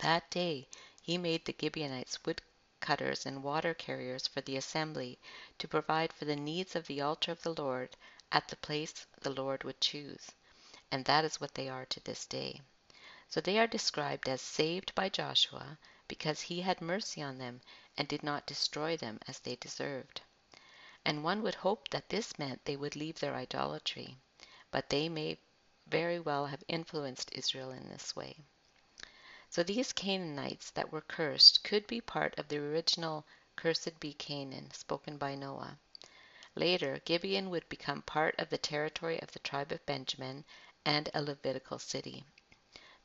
That 0.00 0.28
day 0.28 0.66
he 1.00 1.16
made 1.16 1.44
the 1.44 1.54
Gibeonites 1.56 2.18
wood 2.24 2.42
cutters 2.80 3.26
and 3.26 3.44
water 3.44 3.74
carriers 3.74 4.26
for 4.26 4.40
the 4.40 4.56
assembly 4.56 5.20
to 5.58 5.68
provide 5.68 6.12
for 6.12 6.24
the 6.24 6.34
needs 6.34 6.74
of 6.74 6.88
the 6.88 7.00
altar 7.00 7.30
of 7.30 7.42
the 7.42 7.54
Lord 7.54 7.96
at 8.32 8.48
the 8.48 8.56
place 8.56 9.06
the 9.20 9.30
Lord 9.30 9.62
would 9.62 9.80
choose. 9.80 10.32
And 10.90 11.04
that 11.04 11.24
is 11.24 11.40
what 11.40 11.54
they 11.54 11.68
are 11.68 11.86
to 11.86 12.00
this 12.00 12.26
day. 12.26 12.60
So 13.28 13.40
they 13.40 13.60
are 13.60 13.68
described 13.68 14.28
as 14.28 14.42
saved 14.42 14.96
by 14.96 15.08
Joshua 15.10 15.78
because 16.12 16.42
he 16.42 16.60
had 16.60 16.82
mercy 16.82 17.22
on 17.22 17.38
them 17.38 17.58
and 17.96 18.06
did 18.06 18.22
not 18.22 18.44
destroy 18.44 18.98
them 18.98 19.18
as 19.26 19.38
they 19.38 19.56
deserved. 19.56 20.20
And 21.06 21.24
one 21.24 21.40
would 21.40 21.54
hope 21.54 21.88
that 21.88 22.10
this 22.10 22.38
meant 22.38 22.62
they 22.66 22.76
would 22.76 22.96
leave 22.96 23.18
their 23.18 23.34
idolatry, 23.34 24.18
but 24.70 24.90
they 24.90 25.08
may 25.08 25.38
very 25.86 26.20
well 26.20 26.44
have 26.44 26.62
influenced 26.68 27.32
Israel 27.32 27.70
in 27.70 27.88
this 27.88 28.14
way. 28.14 28.36
So 29.48 29.62
these 29.62 29.94
Canaanites 29.94 30.70
that 30.72 30.92
were 30.92 31.00
cursed 31.00 31.64
could 31.64 31.86
be 31.86 32.02
part 32.02 32.38
of 32.38 32.48
the 32.48 32.58
original 32.58 33.24
Cursed 33.56 33.98
be 33.98 34.12
Canaan 34.12 34.70
spoken 34.72 35.16
by 35.16 35.34
Noah. 35.34 35.78
Later, 36.54 37.00
Gibeon 37.06 37.48
would 37.48 37.66
become 37.70 38.02
part 38.02 38.34
of 38.38 38.50
the 38.50 38.58
territory 38.58 39.18
of 39.22 39.32
the 39.32 39.38
tribe 39.38 39.72
of 39.72 39.86
Benjamin 39.86 40.44
and 40.84 41.08
a 41.14 41.22
Levitical 41.22 41.78
city. 41.78 42.22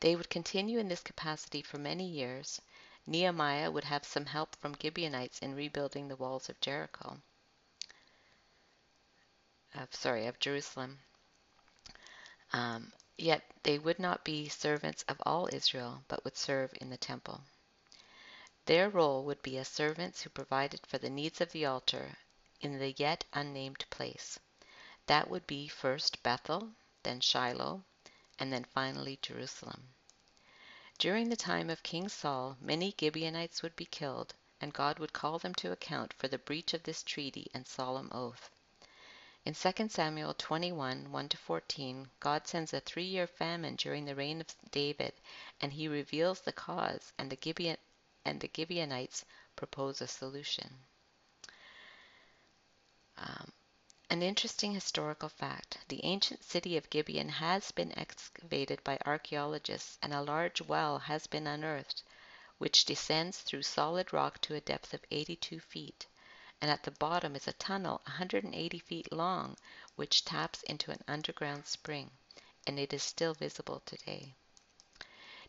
They 0.01 0.17
would 0.17 0.29
continue 0.29 0.77
in 0.77 0.89
this 0.89 0.99
capacity 0.99 1.61
for 1.61 1.77
many 1.77 2.05
years. 2.05 2.59
Nehemiah 3.09 3.71
would 3.71 3.85
have 3.85 4.03
some 4.03 4.25
help 4.25 4.57
from 4.57 4.75
Gibeonites 4.75 5.39
in 5.39 5.55
rebuilding 5.55 6.09
the 6.09 6.17
walls 6.17 6.49
of 6.49 6.59
Jericho. 6.59 7.21
Of, 9.73 9.95
sorry, 9.95 10.27
of 10.27 10.39
Jerusalem. 10.39 10.99
Um, 12.51 12.91
yet 13.17 13.43
they 13.63 13.79
would 13.79 13.97
not 13.97 14.25
be 14.25 14.49
servants 14.49 15.03
of 15.07 15.21
all 15.25 15.47
Israel, 15.53 16.03
but 16.09 16.25
would 16.25 16.35
serve 16.35 16.73
in 16.81 16.89
the 16.89 16.97
temple. 16.97 17.41
Their 18.65 18.89
role 18.89 19.23
would 19.23 19.41
be 19.41 19.57
as 19.57 19.69
servants 19.69 20.21
who 20.21 20.29
provided 20.29 20.85
for 20.85 20.97
the 20.97 21.09
needs 21.09 21.39
of 21.39 21.53
the 21.53 21.65
altar 21.65 22.17
in 22.59 22.77
the 22.77 22.91
yet 22.91 23.23
unnamed 23.31 23.85
place. 23.89 24.37
That 25.05 25.29
would 25.29 25.47
be 25.47 25.69
first 25.69 26.21
Bethel, 26.23 26.73
then 27.03 27.21
Shiloh, 27.21 27.85
and 28.37 28.51
then 28.51 28.65
finally 28.65 29.17
Jerusalem. 29.21 29.93
During 30.99 31.29
the 31.29 31.35
time 31.35 31.69
of 31.69 31.83
King 31.83 32.09
Saul, 32.09 32.57
many 32.59 32.91
Gibeonites 32.99 33.61
would 33.61 33.75
be 33.75 33.85
killed, 33.85 34.33
and 34.59 34.73
God 34.73 34.97
would 34.97 35.13
call 35.13 35.37
them 35.37 35.53
to 35.55 35.71
account 35.71 36.11
for 36.11 36.27
the 36.27 36.39
breach 36.39 36.73
of 36.73 36.81
this 36.83 37.03
treaty 37.03 37.51
and 37.53 37.67
solemn 37.67 38.09
oath. 38.11 38.49
In 39.45 39.53
2 39.53 39.89
Samuel 39.89 40.33
21 40.33 41.11
1 41.11 41.29
14, 41.29 42.09
God 42.19 42.47
sends 42.47 42.73
a 42.73 42.79
three 42.79 43.05
year 43.05 43.27
famine 43.27 43.75
during 43.75 44.05
the 44.05 44.15
reign 44.15 44.41
of 44.41 44.47
David, 44.71 45.13
and 45.61 45.71
he 45.71 45.87
reveals 45.87 46.41
the 46.41 46.51
cause, 46.51 47.13
and 47.19 47.29
the, 47.29 47.35
Gibeon, 47.35 47.77
and 48.25 48.41
the 48.41 48.49
Gibeonites 48.53 49.23
propose 49.55 50.01
a 50.01 50.07
solution. 50.07 50.83
Um, 53.17 53.53
an 54.17 54.23
interesting 54.23 54.73
historical 54.73 55.29
fact 55.29 55.77
the 55.89 56.03
ancient 56.03 56.43
city 56.43 56.75
of 56.75 56.89
Gibeon 56.89 57.29
has 57.29 57.71
been 57.71 57.95
excavated 57.95 58.83
by 58.83 58.97
archaeologists, 59.05 59.99
and 60.01 60.11
a 60.11 60.23
large 60.23 60.59
well 60.59 60.97
has 60.97 61.27
been 61.27 61.45
unearthed, 61.45 62.01
which 62.57 62.83
descends 62.83 63.37
through 63.37 63.61
solid 63.61 64.11
rock 64.11 64.41
to 64.41 64.55
a 64.55 64.59
depth 64.59 64.95
of 64.95 65.05
82 65.11 65.59
feet, 65.59 66.07
and 66.59 66.71
at 66.71 66.81
the 66.81 66.89
bottom 66.89 67.35
is 67.35 67.47
a 67.47 67.53
tunnel 67.53 68.01
180 68.05 68.79
feet 68.79 69.13
long, 69.13 69.55
which 69.95 70.25
taps 70.25 70.63
into 70.63 70.89
an 70.89 71.03
underground 71.07 71.67
spring, 71.67 72.09
and 72.65 72.79
it 72.79 72.91
is 72.93 73.03
still 73.03 73.35
visible 73.35 73.83
today. 73.85 74.33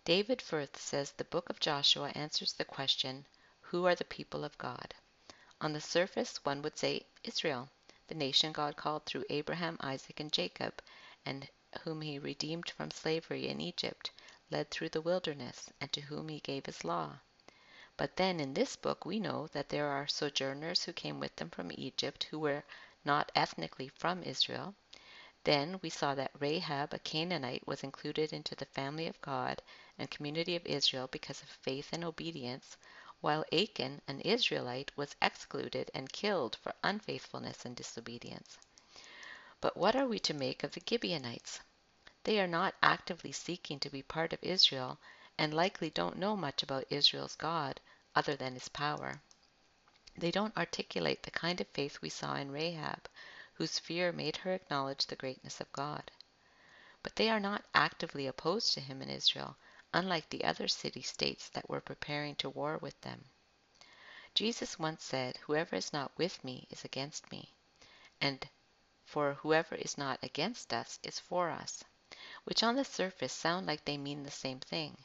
David 0.05 0.43
Firth 0.43 0.79
says 0.79 1.13
the 1.13 1.25
book 1.25 1.49
of 1.49 1.59
Joshua 1.59 2.11
answers 2.11 2.53
the 2.53 2.67
question, 2.67 3.27
Who 3.63 3.87
are 3.87 3.95
the 3.95 4.05
people 4.05 4.45
of 4.45 4.59
God? 4.59 4.95
On 5.59 5.73
the 5.73 5.81
surface, 5.81 6.45
one 6.45 6.61
would 6.61 6.77
say 6.77 7.07
Israel 7.25 7.71
the 8.09 8.15
nation 8.15 8.53
God 8.53 8.77
called 8.77 9.05
through 9.07 9.25
Abraham, 9.31 9.77
Isaac, 9.81 10.19
and 10.19 10.33
Jacob, 10.33 10.83
and 11.25 11.49
whom 11.85 12.01
he 12.01 12.19
redeemed 12.19 12.71
from 12.71 12.91
slavery 12.91 13.47
in 13.47 13.61
Egypt, 13.61 14.11
led 14.51 14.71
through 14.71 14.89
the 14.89 15.01
wilderness, 15.03 15.71
and 15.81 15.93
to 15.93 16.01
whom 16.01 16.29
he 16.29 16.41
gave 16.41 16.67
his 16.67 16.85
law. 16.85 17.21
But 17.99 18.17
then 18.17 18.41
in 18.41 18.55
this 18.55 18.77
book 18.77 19.05
we 19.05 19.21
know 19.21 19.49
that 19.49 19.69
there 19.69 19.89
are 19.89 20.07
sojourners 20.07 20.85
who 20.85 20.93
came 20.93 21.21
with 21.21 21.37
them 21.37 21.51
from 21.51 21.71
Egypt 21.75 22.25
who 22.25 22.39
were 22.39 22.65
not 23.05 23.31
ethnically 23.35 23.89
from 23.89 24.23
Israel. 24.23 24.75
Then 25.45 25.79
we 25.83 25.91
saw 25.91 26.15
that 26.15 26.31
Rahab, 26.39 26.95
a 26.95 26.99
Canaanite, 26.99 27.67
was 27.67 27.83
included 27.83 28.33
into 28.33 28.55
the 28.55 28.67
family 28.67 29.07
of 29.07 29.21
God 29.21 29.63
and 29.99 30.11
community 30.11 30.57
of 30.57 30.65
Israel 30.67 31.09
because 31.09 31.43
of 31.43 31.49
faith 31.49 31.91
and 31.93 32.05
obedience, 32.05 32.77
while 33.21 33.45
Achan, 33.53 34.01
an 34.07 34.21
Israelite, 34.21 34.97
was 34.97 35.17
excluded 35.21 35.91
and 35.93 36.13
killed 36.13 36.57
for 36.57 36.75
unfaithfulness 36.85 37.65
and 37.65 37.75
disobedience. 37.75 38.59
But 39.61 39.77
what 39.77 39.97
are 39.97 40.07
we 40.07 40.19
to 40.21 40.35
make 40.35 40.63
of 40.63 40.73
the 40.73 40.83
Gibeonites? 40.89 41.61
They 42.25 42.39
are 42.41 42.47
not 42.47 42.75
actively 42.83 43.33
seeking 43.33 43.81
to 43.81 43.91
be 43.91 44.03
part 44.03 44.33
of 44.33 44.39
Israel 44.43 44.99
and 45.37 45.53
likely 45.53 45.91
don't 45.91 46.17
know 46.17 46.37
much 46.37 46.63
about 46.63 46.85
Israel's 46.91 47.35
God 47.35 47.81
other 48.15 48.37
than 48.37 48.55
his 48.55 48.69
power. 48.69 49.21
They 50.17 50.31
don't 50.31 50.57
articulate 50.57 51.23
the 51.23 51.31
kind 51.31 51.61
of 51.61 51.69
faith 51.69 52.01
we 52.01 52.09
saw 52.09 52.35
in 52.35 52.51
Rahab, 52.51 53.09
whose 53.55 53.79
fear 53.79 54.13
made 54.13 54.37
her 54.39 54.53
acknowledge 54.53 55.07
the 55.07 55.17
greatness 55.17 55.61
of 55.61 55.73
God. 55.73 56.11
But 57.03 57.17
they 57.17 57.31
are 57.31 57.41
not 57.41 57.65
actively 57.75 58.27
opposed 58.27 58.75
to 58.75 58.81
him 58.81 59.01
in 59.03 59.09
Israel, 59.09 59.57
unlike 59.95 60.29
the 60.29 60.45
other 60.45 60.69
city 60.69 61.01
states 61.01 61.49
that 61.49 61.69
were 61.69 61.81
preparing 61.81 62.35
to 62.37 62.51
war 62.51 62.77
with 62.79 63.01
them. 63.01 63.25
Jesus 64.35 64.79
once 64.79 65.03
said, 65.03 65.37
Whoever 65.39 65.77
is 65.77 65.93
not 65.93 66.17
with 66.19 66.45
me 66.45 66.67
is 66.71 66.85
against 66.85 67.31
me, 67.33 67.55
and 68.21 68.49
for 69.05 69.35
whoever 69.35 69.75
is 69.75 69.97
not 69.97 70.23
against 70.23 70.75
us 70.75 70.99
is 71.03 71.19
for 71.19 71.49
us, 71.51 71.83
which 72.45 72.63
on 72.63 72.77
the 72.77 72.85
surface 72.85 73.33
sound 73.33 73.67
like 73.67 73.85
they 73.85 73.97
mean 73.97 74.23
the 74.23 74.31
same 74.31 74.61
thing. 74.61 74.97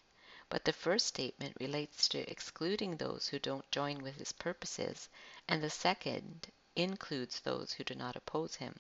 But 0.49 0.65
the 0.65 0.73
first 0.73 1.07
statement 1.07 1.55
relates 1.59 2.07
to 2.09 2.29
excluding 2.29 2.97
those 2.97 3.29
who 3.29 3.39
don't 3.39 3.71
join 3.71 4.03
with 4.03 4.17
his 4.17 4.33
purposes, 4.33 5.07
and 5.47 5.63
the 5.63 5.69
second 5.69 6.51
includes 6.75 7.39
those 7.39 7.71
who 7.71 7.83
do 7.83 7.95
not 7.95 8.15
oppose 8.15 8.55
him. 8.55 8.79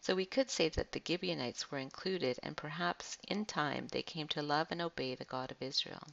So 0.00 0.14
we 0.14 0.26
could 0.26 0.50
say 0.50 0.68
that 0.68 0.92
the 0.92 1.02
Gibeonites 1.04 1.70
were 1.70 1.78
included, 1.78 2.38
and 2.42 2.56
perhaps 2.56 3.18
in 3.26 3.44
time 3.44 3.88
they 3.88 4.02
came 4.02 4.28
to 4.28 4.42
love 4.42 4.68
and 4.70 4.80
obey 4.80 5.14
the 5.14 5.24
God 5.24 5.50
of 5.50 5.60
Israel. 5.60 6.06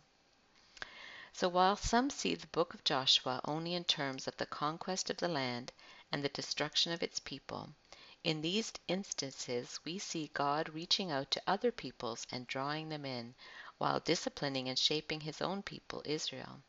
So 1.34 1.50
while 1.50 1.76
some 1.76 2.10
see 2.10 2.34
the 2.34 2.48
book 2.48 2.74
of 2.74 2.84
Joshua 2.84 3.42
only 3.46 3.74
in 3.74 3.84
terms 3.84 4.28
of 4.28 4.38
the 4.38 4.46
conquest 4.46 5.10
of 5.10 5.18
the 5.18 5.28
land 5.28 5.72
and 6.12 6.24
the 6.24 6.30
destruction 6.30 6.94
of 6.94 7.04
its 7.04 7.20
people, 7.20 7.76
in 8.24 8.42
these 8.42 8.72
instances 8.88 9.80
we 9.86 10.00
see 10.00 10.32
God 10.34 10.70
reaching 10.70 11.12
out 11.12 11.30
to 11.32 11.44
other 11.46 11.72
peoples 11.72 12.26
and 12.32 12.48
drawing 12.48 12.90
them 12.90 13.06
in, 13.06 13.36
while 13.78 14.00
disciplining 14.00 14.68
and 14.68 14.80
shaping 14.80 15.20
his 15.20 15.42
own 15.42 15.62
people, 15.62 16.02
Israel. 16.06 16.64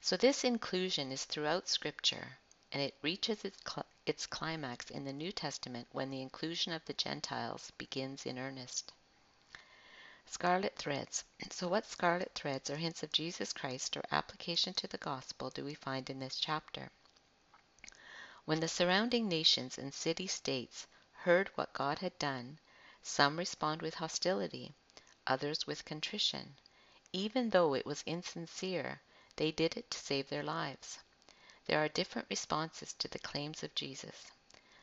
So 0.00 0.16
this 0.16 0.44
inclusion 0.44 1.10
is 1.10 1.24
throughout 1.24 1.68
Scripture, 1.68 2.38
and 2.70 2.82
it 2.82 2.98
reaches 3.00 3.44
its 3.44 3.60
its 4.06 4.26
climax 4.26 4.90
in 4.90 5.04
the 5.04 5.12
New 5.12 5.32
Testament 5.32 5.88
when 5.92 6.10
the 6.10 6.20
inclusion 6.20 6.72
of 6.72 6.84
the 6.84 6.92
Gentiles 6.92 7.72
begins 7.78 8.26
in 8.26 8.38
earnest. 8.38 8.92
Scarlet 10.26 10.76
threads. 10.76 11.24
So, 11.50 11.68
what 11.68 11.86
scarlet 11.86 12.32
threads 12.34 12.68
or 12.68 12.76
hints 12.76 13.02
of 13.02 13.12
Jesus 13.12 13.52
Christ 13.52 13.96
or 13.96 14.04
application 14.10 14.74
to 14.74 14.86
the 14.86 14.98
gospel 14.98 15.50
do 15.50 15.64
we 15.64 15.74
find 15.74 16.10
in 16.10 16.18
this 16.18 16.38
chapter? 16.38 16.90
When 18.44 18.60
the 18.60 18.68
surrounding 18.68 19.28
nations 19.28 19.78
and 19.78 19.94
city 19.94 20.26
states 20.26 20.86
heard 21.12 21.48
what 21.54 21.72
God 21.72 22.00
had 22.00 22.18
done, 22.18 22.58
some 23.02 23.38
respond 23.38 23.80
with 23.80 23.94
hostility, 23.94 24.74
others 25.26 25.66
with 25.66 25.84
contrition. 25.84 26.56
Even 27.12 27.50
though 27.50 27.74
it 27.74 27.86
was 27.86 28.02
insincere, 28.04 29.00
they 29.36 29.50
did 29.50 29.76
it 29.76 29.90
to 29.90 29.98
save 29.98 30.28
their 30.28 30.42
lives. 30.42 30.98
There 31.66 31.82
are 31.82 31.88
different 31.88 32.28
responses 32.28 32.92
to 32.94 33.08
the 33.08 33.18
claims 33.18 33.62
of 33.62 33.74
Jesus. 33.74 34.30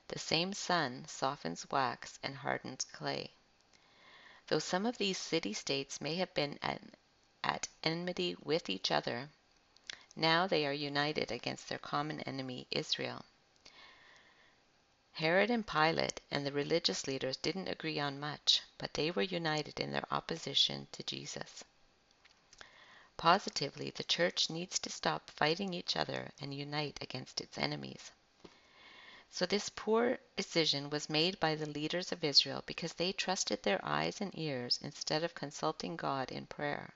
The 0.07 0.19
same 0.19 0.53
sun 0.53 1.05
softens 1.07 1.69
wax 1.69 2.19
and 2.23 2.35
hardens 2.37 2.83
clay. 2.85 3.31
Though 4.47 4.59
some 4.59 4.85
of 4.85 4.97
these 4.97 5.17
city 5.17 5.53
states 5.53 6.01
may 6.01 6.15
have 6.15 6.33
been 6.33 6.59
at, 6.61 6.81
at 7.43 7.67
enmity 7.83 8.35
with 8.41 8.69
each 8.69 8.91
other, 8.91 9.29
now 10.15 10.47
they 10.47 10.65
are 10.65 10.73
united 10.73 11.31
against 11.31 11.69
their 11.69 11.79
common 11.79 12.19
enemy, 12.21 12.67
Israel. 12.71 13.25
Herod 15.13 15.51
and 15.51 15.67
Pilate 15.67 16.19
and 16.31 16.45
the 16.45 16.51
religious 16.51 17.05
leaders 17.05 17.37
didn't 17.37 17.67
agree 17.67 17.99
on 17.99 18.19
much, 18.19 18.61
but 18.77 18.95
they 18.95 19.11
were 19.11 19.21
united 19.21 19.79
in 19.79 19.91
their 19.91 20.11
opposition 20.11 20.87
to 20.93 21.03
Jesus. 21.03 21.63
Positively, 23.21 23.91
the 23.91 24.03
church 24.03 24.49
needs 24.49 24.79
to 24.79 24.89
stop 24.89 25.29
fighting 25.29 25.75
each 25.75 25.95
other 25.95 26.31
and 26.41 26.55
unite 26.55 26.97
against 27.01 27.39
its 27.39 27.55
enemies. 27.55 28.11
So 29.29 29.45
this 29.45 29.69
poor 29.69 30.17
decision 30.35 30.89
was 30.89 31.07
made 31.07 31.39
by 31.39 31.53
the 31.53 31.69
leaders 31.69 32.11
of 32.11 32.23
Israel 32.23 32.63
because 32.65 32.93
they 32.93 33.11
trusted 33.11 33.61
their 33.61 33.79
eyes 33.85 34.21
and 34.21 34.35
ears 34.35 34.79
instead 34.81 35.23
of 35.23 35.35
consulting 35.35 35.95
God 35.95 36.31
in 36.31 36.47
prayer. 36.47 36.95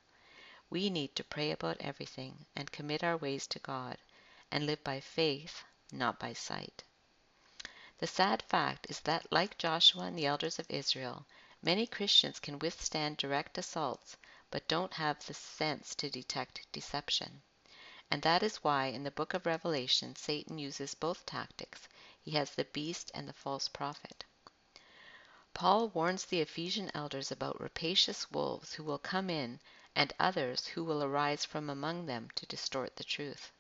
We 0.68 0.90
need 0.90 1.16
to 1.16 1.24
pray 1.24 1.52
about 1.52 1.78
everything 1.80 2.48
and 2.56 2.72
commit 2.72 3.04
our 3.04 3.18
ways 3.18 3.46
to 3.46 3.60
God 3.60 4.00
and 4.50 4.66
live 4.66 4.84
by 4.84 5.02
faith, 5.02 5.64
not 5.92 6.18
by 6.18 6.34
sight. 6.34 6.84
The 8.00 8.08
sad 8.08 8.42
fact 8.42 8.88
is 8.90 9.00
that, 9.02 9.32
like 9.32 9.60
Joshua 9.60 10.06
and 10.06 10.18
the 10.18 10.26
elders 10.26 10.58
of 10.58 10.66
Israel, 10.72 11.28
many 11.62 11.86
Christians 11.86 12.40
can 12.40 12.58
withstand 12.58 13.18
direct 13.18 13.60
assaults 13.60 14.18
but 14.56 14.70
don't 14.70 14.94
have 14.94 15.20
the 15.26 15.34
sense 15.34 15.94
to 15.96 16.10
detect 16.10 16.66
deception. 16.72 17.42
And 18.10 18.22
that 18.22 18.42
is 18.42 18.64
why 18.64 18.86
in 18.86 19.04
the 19.04 19.12
book 19.12 19.34
of 19.34 19.46
Revelation 19.46 20.16
Satan 20.16 20.58
uses 20.58 20.96
both 20.96 21.26
tactics 21.26 21.90
he 22.22 22.32
has 22.32 22.52
the 22.52 22.64
beast 22.64 23.12
and 23.14 23.28
the 23.28 23.34
false 23.34 23.68
prophet. 23.68 24.24
Paul 25.54 25.90
warns 25.90 26.24
the 26.24 26.40
Ephesian 26.40 26.90
elders 26.94 27.34
about 27.34 27.60
rapacious 27.60 28.32
wolves 28.32 28.72
who 28.72 28.86
will 28.86 28.98
come 28.98 29.30
in 29.30 29.60
and 29.94 30.14
others 30.22 30.68
who 30.68 30.86
will 30.86 31.04
arise 31.04 31.44
from 31.44 31.70
among 31.70 32.06
them 32.06 32.30
to 32.36 32.46
distort 32.46 32.96
the 32.96 33.04
truth. 33.04 33.52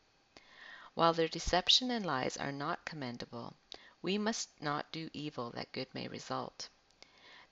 While 0.94 1.12
their 1.12 1.28
deception 1.28 1.92
and 1.92 2.06
lies 2.06 2.38
are 2.38 2.54
not 2.54 2.86
commendable, 2.86 3.58
we 4.02 4.18
must 4.18 4.62
not 4.62 4.94
do 4.94 5.10
evil 5.12 5.50
that 5.56 5.74
good 5.74 5.94
may 5.94 6.08
result. 6.08 6.70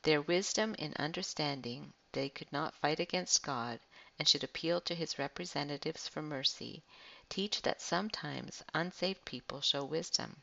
Their 0.04 0.22
wisdom 0.22 0.76
in 0.76 0.94
understanding 0.94 1.92
they 2.14 2.30
could 2.30 2.52
not 2.52 2.76
fight 2.76 3.00
against 3.00 3.44
God 3.44 3.80
and 4.18 4.28
should 4.28 4.44
appeal 4.44 4.80
to 4.82 4.96
his 4.96 5.20
representatives 5.20 6.08
for 6.08 6.22
mercy, 6.22 6.84
teach 7.28 7.62
that 7.64 7.82
sometimes 7.82 8.64
unsaved 8.74 9.26
people 9.26 9.60
show 9.60 9.84
wisdom. 9.84 10.42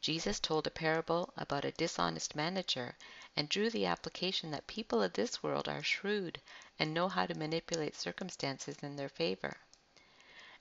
Jesus 0.00 0.40
told 0.40 0.66
a 0.66 0.70
parable 0.70 1.32
about 1.36 1.64
a 1.64 1.70
dishonest 1.70 2.34
manager 2.34 2.96
and 3.36 3.48
drew 3.48 3.70
the 3.70 3.86
application 3.86 4.50
that 4.50 4.66
people 4.66 5.00
of 5.00 5.12
this 5.12 5.44
world 5.44 5.68
are 5.68 5.82
shrewd 5.82 6.40
and 6.78 6.92
know 6.92 7.08
how 7.08 7.24
to 7.24 7.38
manipulate 7.38 7.94
circumstances 7.94 8.78
in 8.82 8.96
their 8.96 9.08
favor. 9.08 9.56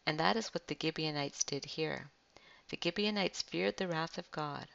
And 0.06 0.20
that 0.20 0.38
is 0.38 0.54
what 0.54 0.68
the 0.68 0.78
Gibeonites 0.80 1.44
did 1.44 1.66
here. 1.66 2.12
The 2.70 2.78
Gibeonites 2.82 3.42
feared 3.42 3.78
the 3.78 3.88
wrath 3.88 4.20
of 4.20 4.30
God. 4.30 4.68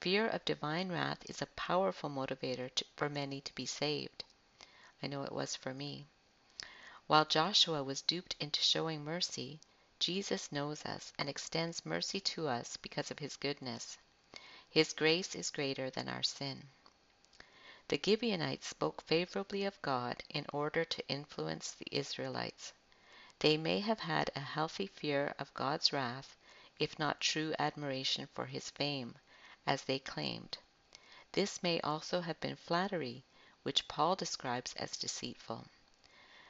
Fear 0.00 0.28
of 0.28 0.44
divine 0.44 0.90
wrath 0.90 1.28
is 1.28 1.42
a 1.42 1.46
powerful 1.46 2.08
motivator 2.08 2.72
to, 2.76 2.84
for 2.94 3.08
many 3.08 3.40
to 3.40 3.54
be 3.54 3.66
saved. 3.66 4.22
I 5.02 5.08
know 5.08 5.24
it 5.24 5.32
was 5.32 5.54
for 5.54 5.74
me. 5.74 6.06
While 7.06 7.26
Joshua 7.26 7.84
was 7.84 8.00
duped 8.00 8.34
into 8.40 8.62
showing 8.62 9.04
mercy, 9.04 9.60
Jesus 9.98 10.50
knows 10.50 10.86
us 10.86 11.12
and 11.18 11.28
extends 11.28 11.84
mercy 11.84 12.18
to 12.20 12.48
us 12.48 12.78
because 12.78 13.10
of 13.10 13.18
his 13.18 13.36
goodness. 13.36 13.98
His 14.70 14.94
grace 14.94 15.34
is 15.34 15.50
greater 15.50 15.90
than 15.90 16.08
our 16.08 16.22
sin. 16.22 16.70
The 17.88 18.00
Gibeonites 18.02 18.66
spoke 18.66 19.02
favorably 19.02 19.64
of 19.64 19.80
God 19.82 20.22
in 20.30 20.46
order 20.52 20.84
to 20.84 21.08
influence 21.08 21.72
the 21.72 21.88
Israelites. 21.92 22.72
They 23.40 23.56
may 23.58 23.80
have 23.80 24.00
had 24.00 24.30
a 24.34 24.40
healthy 24.40 24.86
fear 24.86 25.34
of 25.38 25.52
God's 25.52 25.92
wrath, 25.92 26.36
if 26.78 26.98
not 26.98 27.20
true 27.20 27.54
admiration 27.58 28.28
for 28.34 28.46
his 28.46 28.70
fame, 28.70 29.16
as 29.66 29.82
they 29.84 29.98
claimed. 29.98 30.56
This 31.32 31.62
may 31.62 31.80
also 31.82 32.22
have 32.22 32.40
been 32.40 32.56
flattery, 32.56 33.24
which 33.66 33.88
Paul 33.88 34.14
describes 34.14 34.74
as 34.74 34.96
deceitful. 34.96 35.66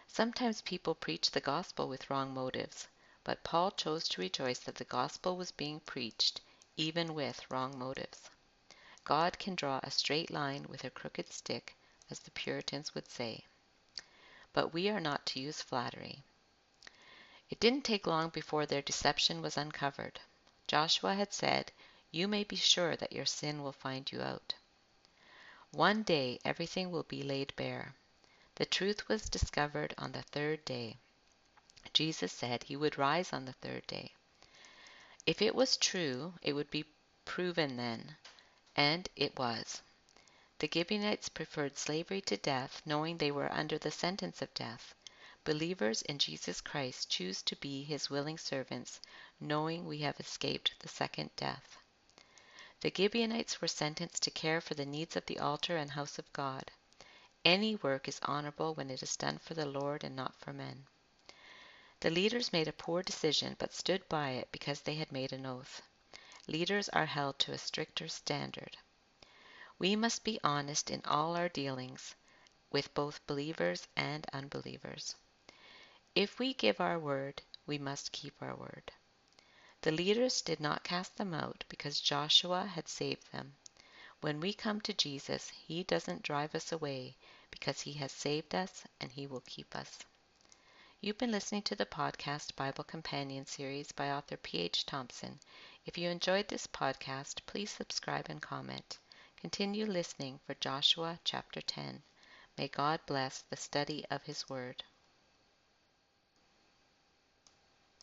Sometimes 0.07 0.61
people 0.61 0.95
preach 0.95 1.31
the 1.31 1.41
gospel 1.41 1.89
with 1.89 2.11
wrong 2.11 2.35
motives, 2.35 2.89
but 3.25 3.43
Paul 3.43 3.71
chose 3.71 4.07
to 4.09 4.21
rejoice 4.21 4.59
that 4.59 4.75
the 4.75 4.85
gospel 4.85 5.35
was 5.35 5.51
being 5.51 5.81
preached 5.81 6.43
even 6.77 7.15
with 7.15 7.51
wrong 7.51 7.79
motives. 7.79 8.29
God 9.05 9.39
can 9.39 9.55
draw 9.55 9.81
a 9.83 9.91
straight 9.91 10.31
line 10.31 10.65
with 10.69 10.85
a 10.85 10.91
crooked 10.91 11.33
stick, 11.33 11.75
as 12.11 12.19
the 12.19 12.31
Puritans 12.33 12.95
would 12.95 13.11
say. 13.11 13.47
But 14.53 14.75
we 14.75 14.91
are 14.91 15.01
not 15.01 15.25
to 15.29 15.41
use 15.41 15.63
flattery. 15.63 16.23
It 17.49 17.59
didn't 17.61 17.87
take 17.87 18.07
long 18.07 18.29
before 18.29 18.67
their 18.67 18.83
deception 18.83 19.41
was 19.41 19.57
uncovered. 19.57 20.21
Joshua 20.67 21.15
had 21.15 21.33
said, 21.33 21.73
You 22.11 22.29
may 22.29 22.45
be 22.45 22.57
sure 22.57 22.95
that 22.95 23.13
your 23.15 23.25
sin 23.25 23.63
will 23.63 23.73
find 23.73 24.13
you 24.13 24.21
out. 24.21 24.53
One 25.73 26.03
day 26.03 26.39
everything 26.45 26.91
will 26.91 27.03
be 27.03 27.23
laid 27.23 27.55
bare. 27.57 27.95
The 28.55 28.67
truth 28.67 29.09
was 29.09 29.29
discovered 29.29 29.95
on 29.99 30.13
the 30.13 30.23
third 30.23 30.65
day. 30.65 30.99
Jesus 31.93 32.33
said 32.33 32.63
he 32.63 32.77
would 32.77 32.99
rise 32.99 33.33
on 33.33 33.45
the 33.45 33.53
third 33.53 33.87
day. 33.87 34.15
If 35.27 35.43
it 35.43 35.55
was 35.55 35.77
true, 35.77 36.35
it 36.41 36.53
would 36.53 36.71
be 36.71 36.85
proven 37.25 37.77
then, 37.77 38.17
and 38.77 39.09
it 39.17 39.37
was. 39.39 39.83
The 40.59 40.71
Gibeonites 40.73 41.29
preferred 41.29 41.77
slavery 41.77 42.21
to 42.23 42.37
death, 42.37 42.81
knowing 42.87 43.19
they 43.19 43.31
were 43.31 43.53
under 43.53 43.77
the 43.77 43.91
sentence 43.91 44.41
of 44.41 44.55
death. 44.55 44.95
Believers 45.45 46.03
in 46.03 46.19
Jesus 46.19 46.61
Christ 46.61 47.11
choose 47.11 47.43
to 47.43 47.57
be 47.57 47.83
his 47.83 48.09
willing 48.09 48.39
servants, 48.39 49.01
knowing 49.41 49.85
we 49.85 49.99
have 49.99 50.19
escaped 50.21 50.75
the 50.79 50.89
second 50.89 51.31
death. 51.37 51.77
The 52.81 52.93
Gibeonites 52.95 53.62
were 53.62 53.69
sentenced 53.69 54.23
to 54.25 54.31
care 54.31 54.61
for 54.61 54.75
the 54.75 54.85
needs 54.85 55.17
of 55.17 55.25
the 55.27 55.39
altar 55.39 55.77
and 55.77 55.93
house 55.93 56.19
of 56.19 56.33
God. 56.33 56.71
Any 57.45 57.77
work 57.77 58.07
is 58.07 58.21
honorable 58.23 58.75
when 58.75 58.91
it 58.91 59.03
is 59.03 59.17
done 59.17 59.39
for 59.39 59.55
the 59.55 59.65
Lord 59.65 60.05
and 60.05 60.15
not 60.15 60.35
for 60.37 60.53
men. 60.53 60.87
The 62.01 62.11
leaders 62.11 62.53
made 62.53 62.69
a 62.69 62.73
poor 62.73 63.03
decision 63.03 63.57
but 63.59 63.73
stood 63.73 64.07
by 64.09 64.31
it 64.33 64.53
because 64.53 64.83
they 64.83 64.97
had 64.97 65.11
made 65.11 65.33
an 65.33 65.47
oath. 65.47 65.81
Leaders 66.47 66.89
are 66.91 67.07
held 67.07 67.39
to 67.39 67.53
a 67.53 67.59
stricter 67.59 68.09
standard. 68.09 68.77
We 69.79 69.97
must 69.97 70.23
be 70.23 70.39
honest 70.45 70.91
in 70.91 71.03
all 71.05 71.35
our 71.37 71.49
dealings 71.49 72.15
with 72.71 72.93
both 72.93 73.27
believers 73.27 73.89
and 73.97 74.27
unbelievers. 74.33 75.17
If 76.15 76.39
we 76.39 76.53
give 76.53 76.81
our 76.81 76.99
word, 76.99 77.43
we 77.67 77.79
must 77.79 78.12
keep 78.12 78.35
our 78.43 78.55
word. 78.55 78.93
The 79.87 79.92
leaders 79.92 80.42
did 80.42 80.59
not 80.59 80.83
cast 80.83 81.14
them 81.14 81.33
out 81.33 81.62
because 81.68 82.01
Joshua 82.01 82.66
had 82.66 82.88
saved 82.88 83.31
them. 83.31 83.55
When 84.20 84.40
we 84.40 84.53
come 84.53 84.81
to 84.81 84.92
Jesus, 84.92 85.51
He 85.51 85.85
doesn't 85.85 86.25
drive 86.25 86.57
us 86.57 86.72
away 86.72 87.14
because 87.53 87.83
He 87.83 87.92
has 87.92 88.11
saved 88.11 88.53
us 88.53 88.83
and 89.01 89.12
He 89.12 89.29
will 89.29 89.42
keep 89.42 89.77
us. 89.77 90.01
You've 91.01 91.18
been 91.18 91.31
listening 91.31 91.62
to 91.62 91.77
the 91.77 91.87
podcast 91.87 92.57
Bible 92.57 92.83
Companion 92.83 93.46
series 93.46 93.92
by 93.92 94.11
author 94.11 94.37
P.H. 94.37 94.87
Thompson. 94.87 95.38
If 95.85 95.96
you 95.96 96.11
enjoyed 96.11 96.49
this 96.49 96.66
podcast, 96.66 97.46
please 97.46 97.70
subscribe 97.70 98.27
and 98.29 98.42
comment. 98.42 98.99
Continue 99.37 99.87
listening 99.87 100.40
for 100.44 100.55
Joshua 100.55 101.20
chapter 101.22 101.61
10. 101.61 102.03
May 102.59 102.66
God 102.66 102.99
bless 103.07 103.42
the 103.42 103.57
study 103.57 104.05
of 104.11 104.25
His 104.25 104.49
Word. 104.49 104.83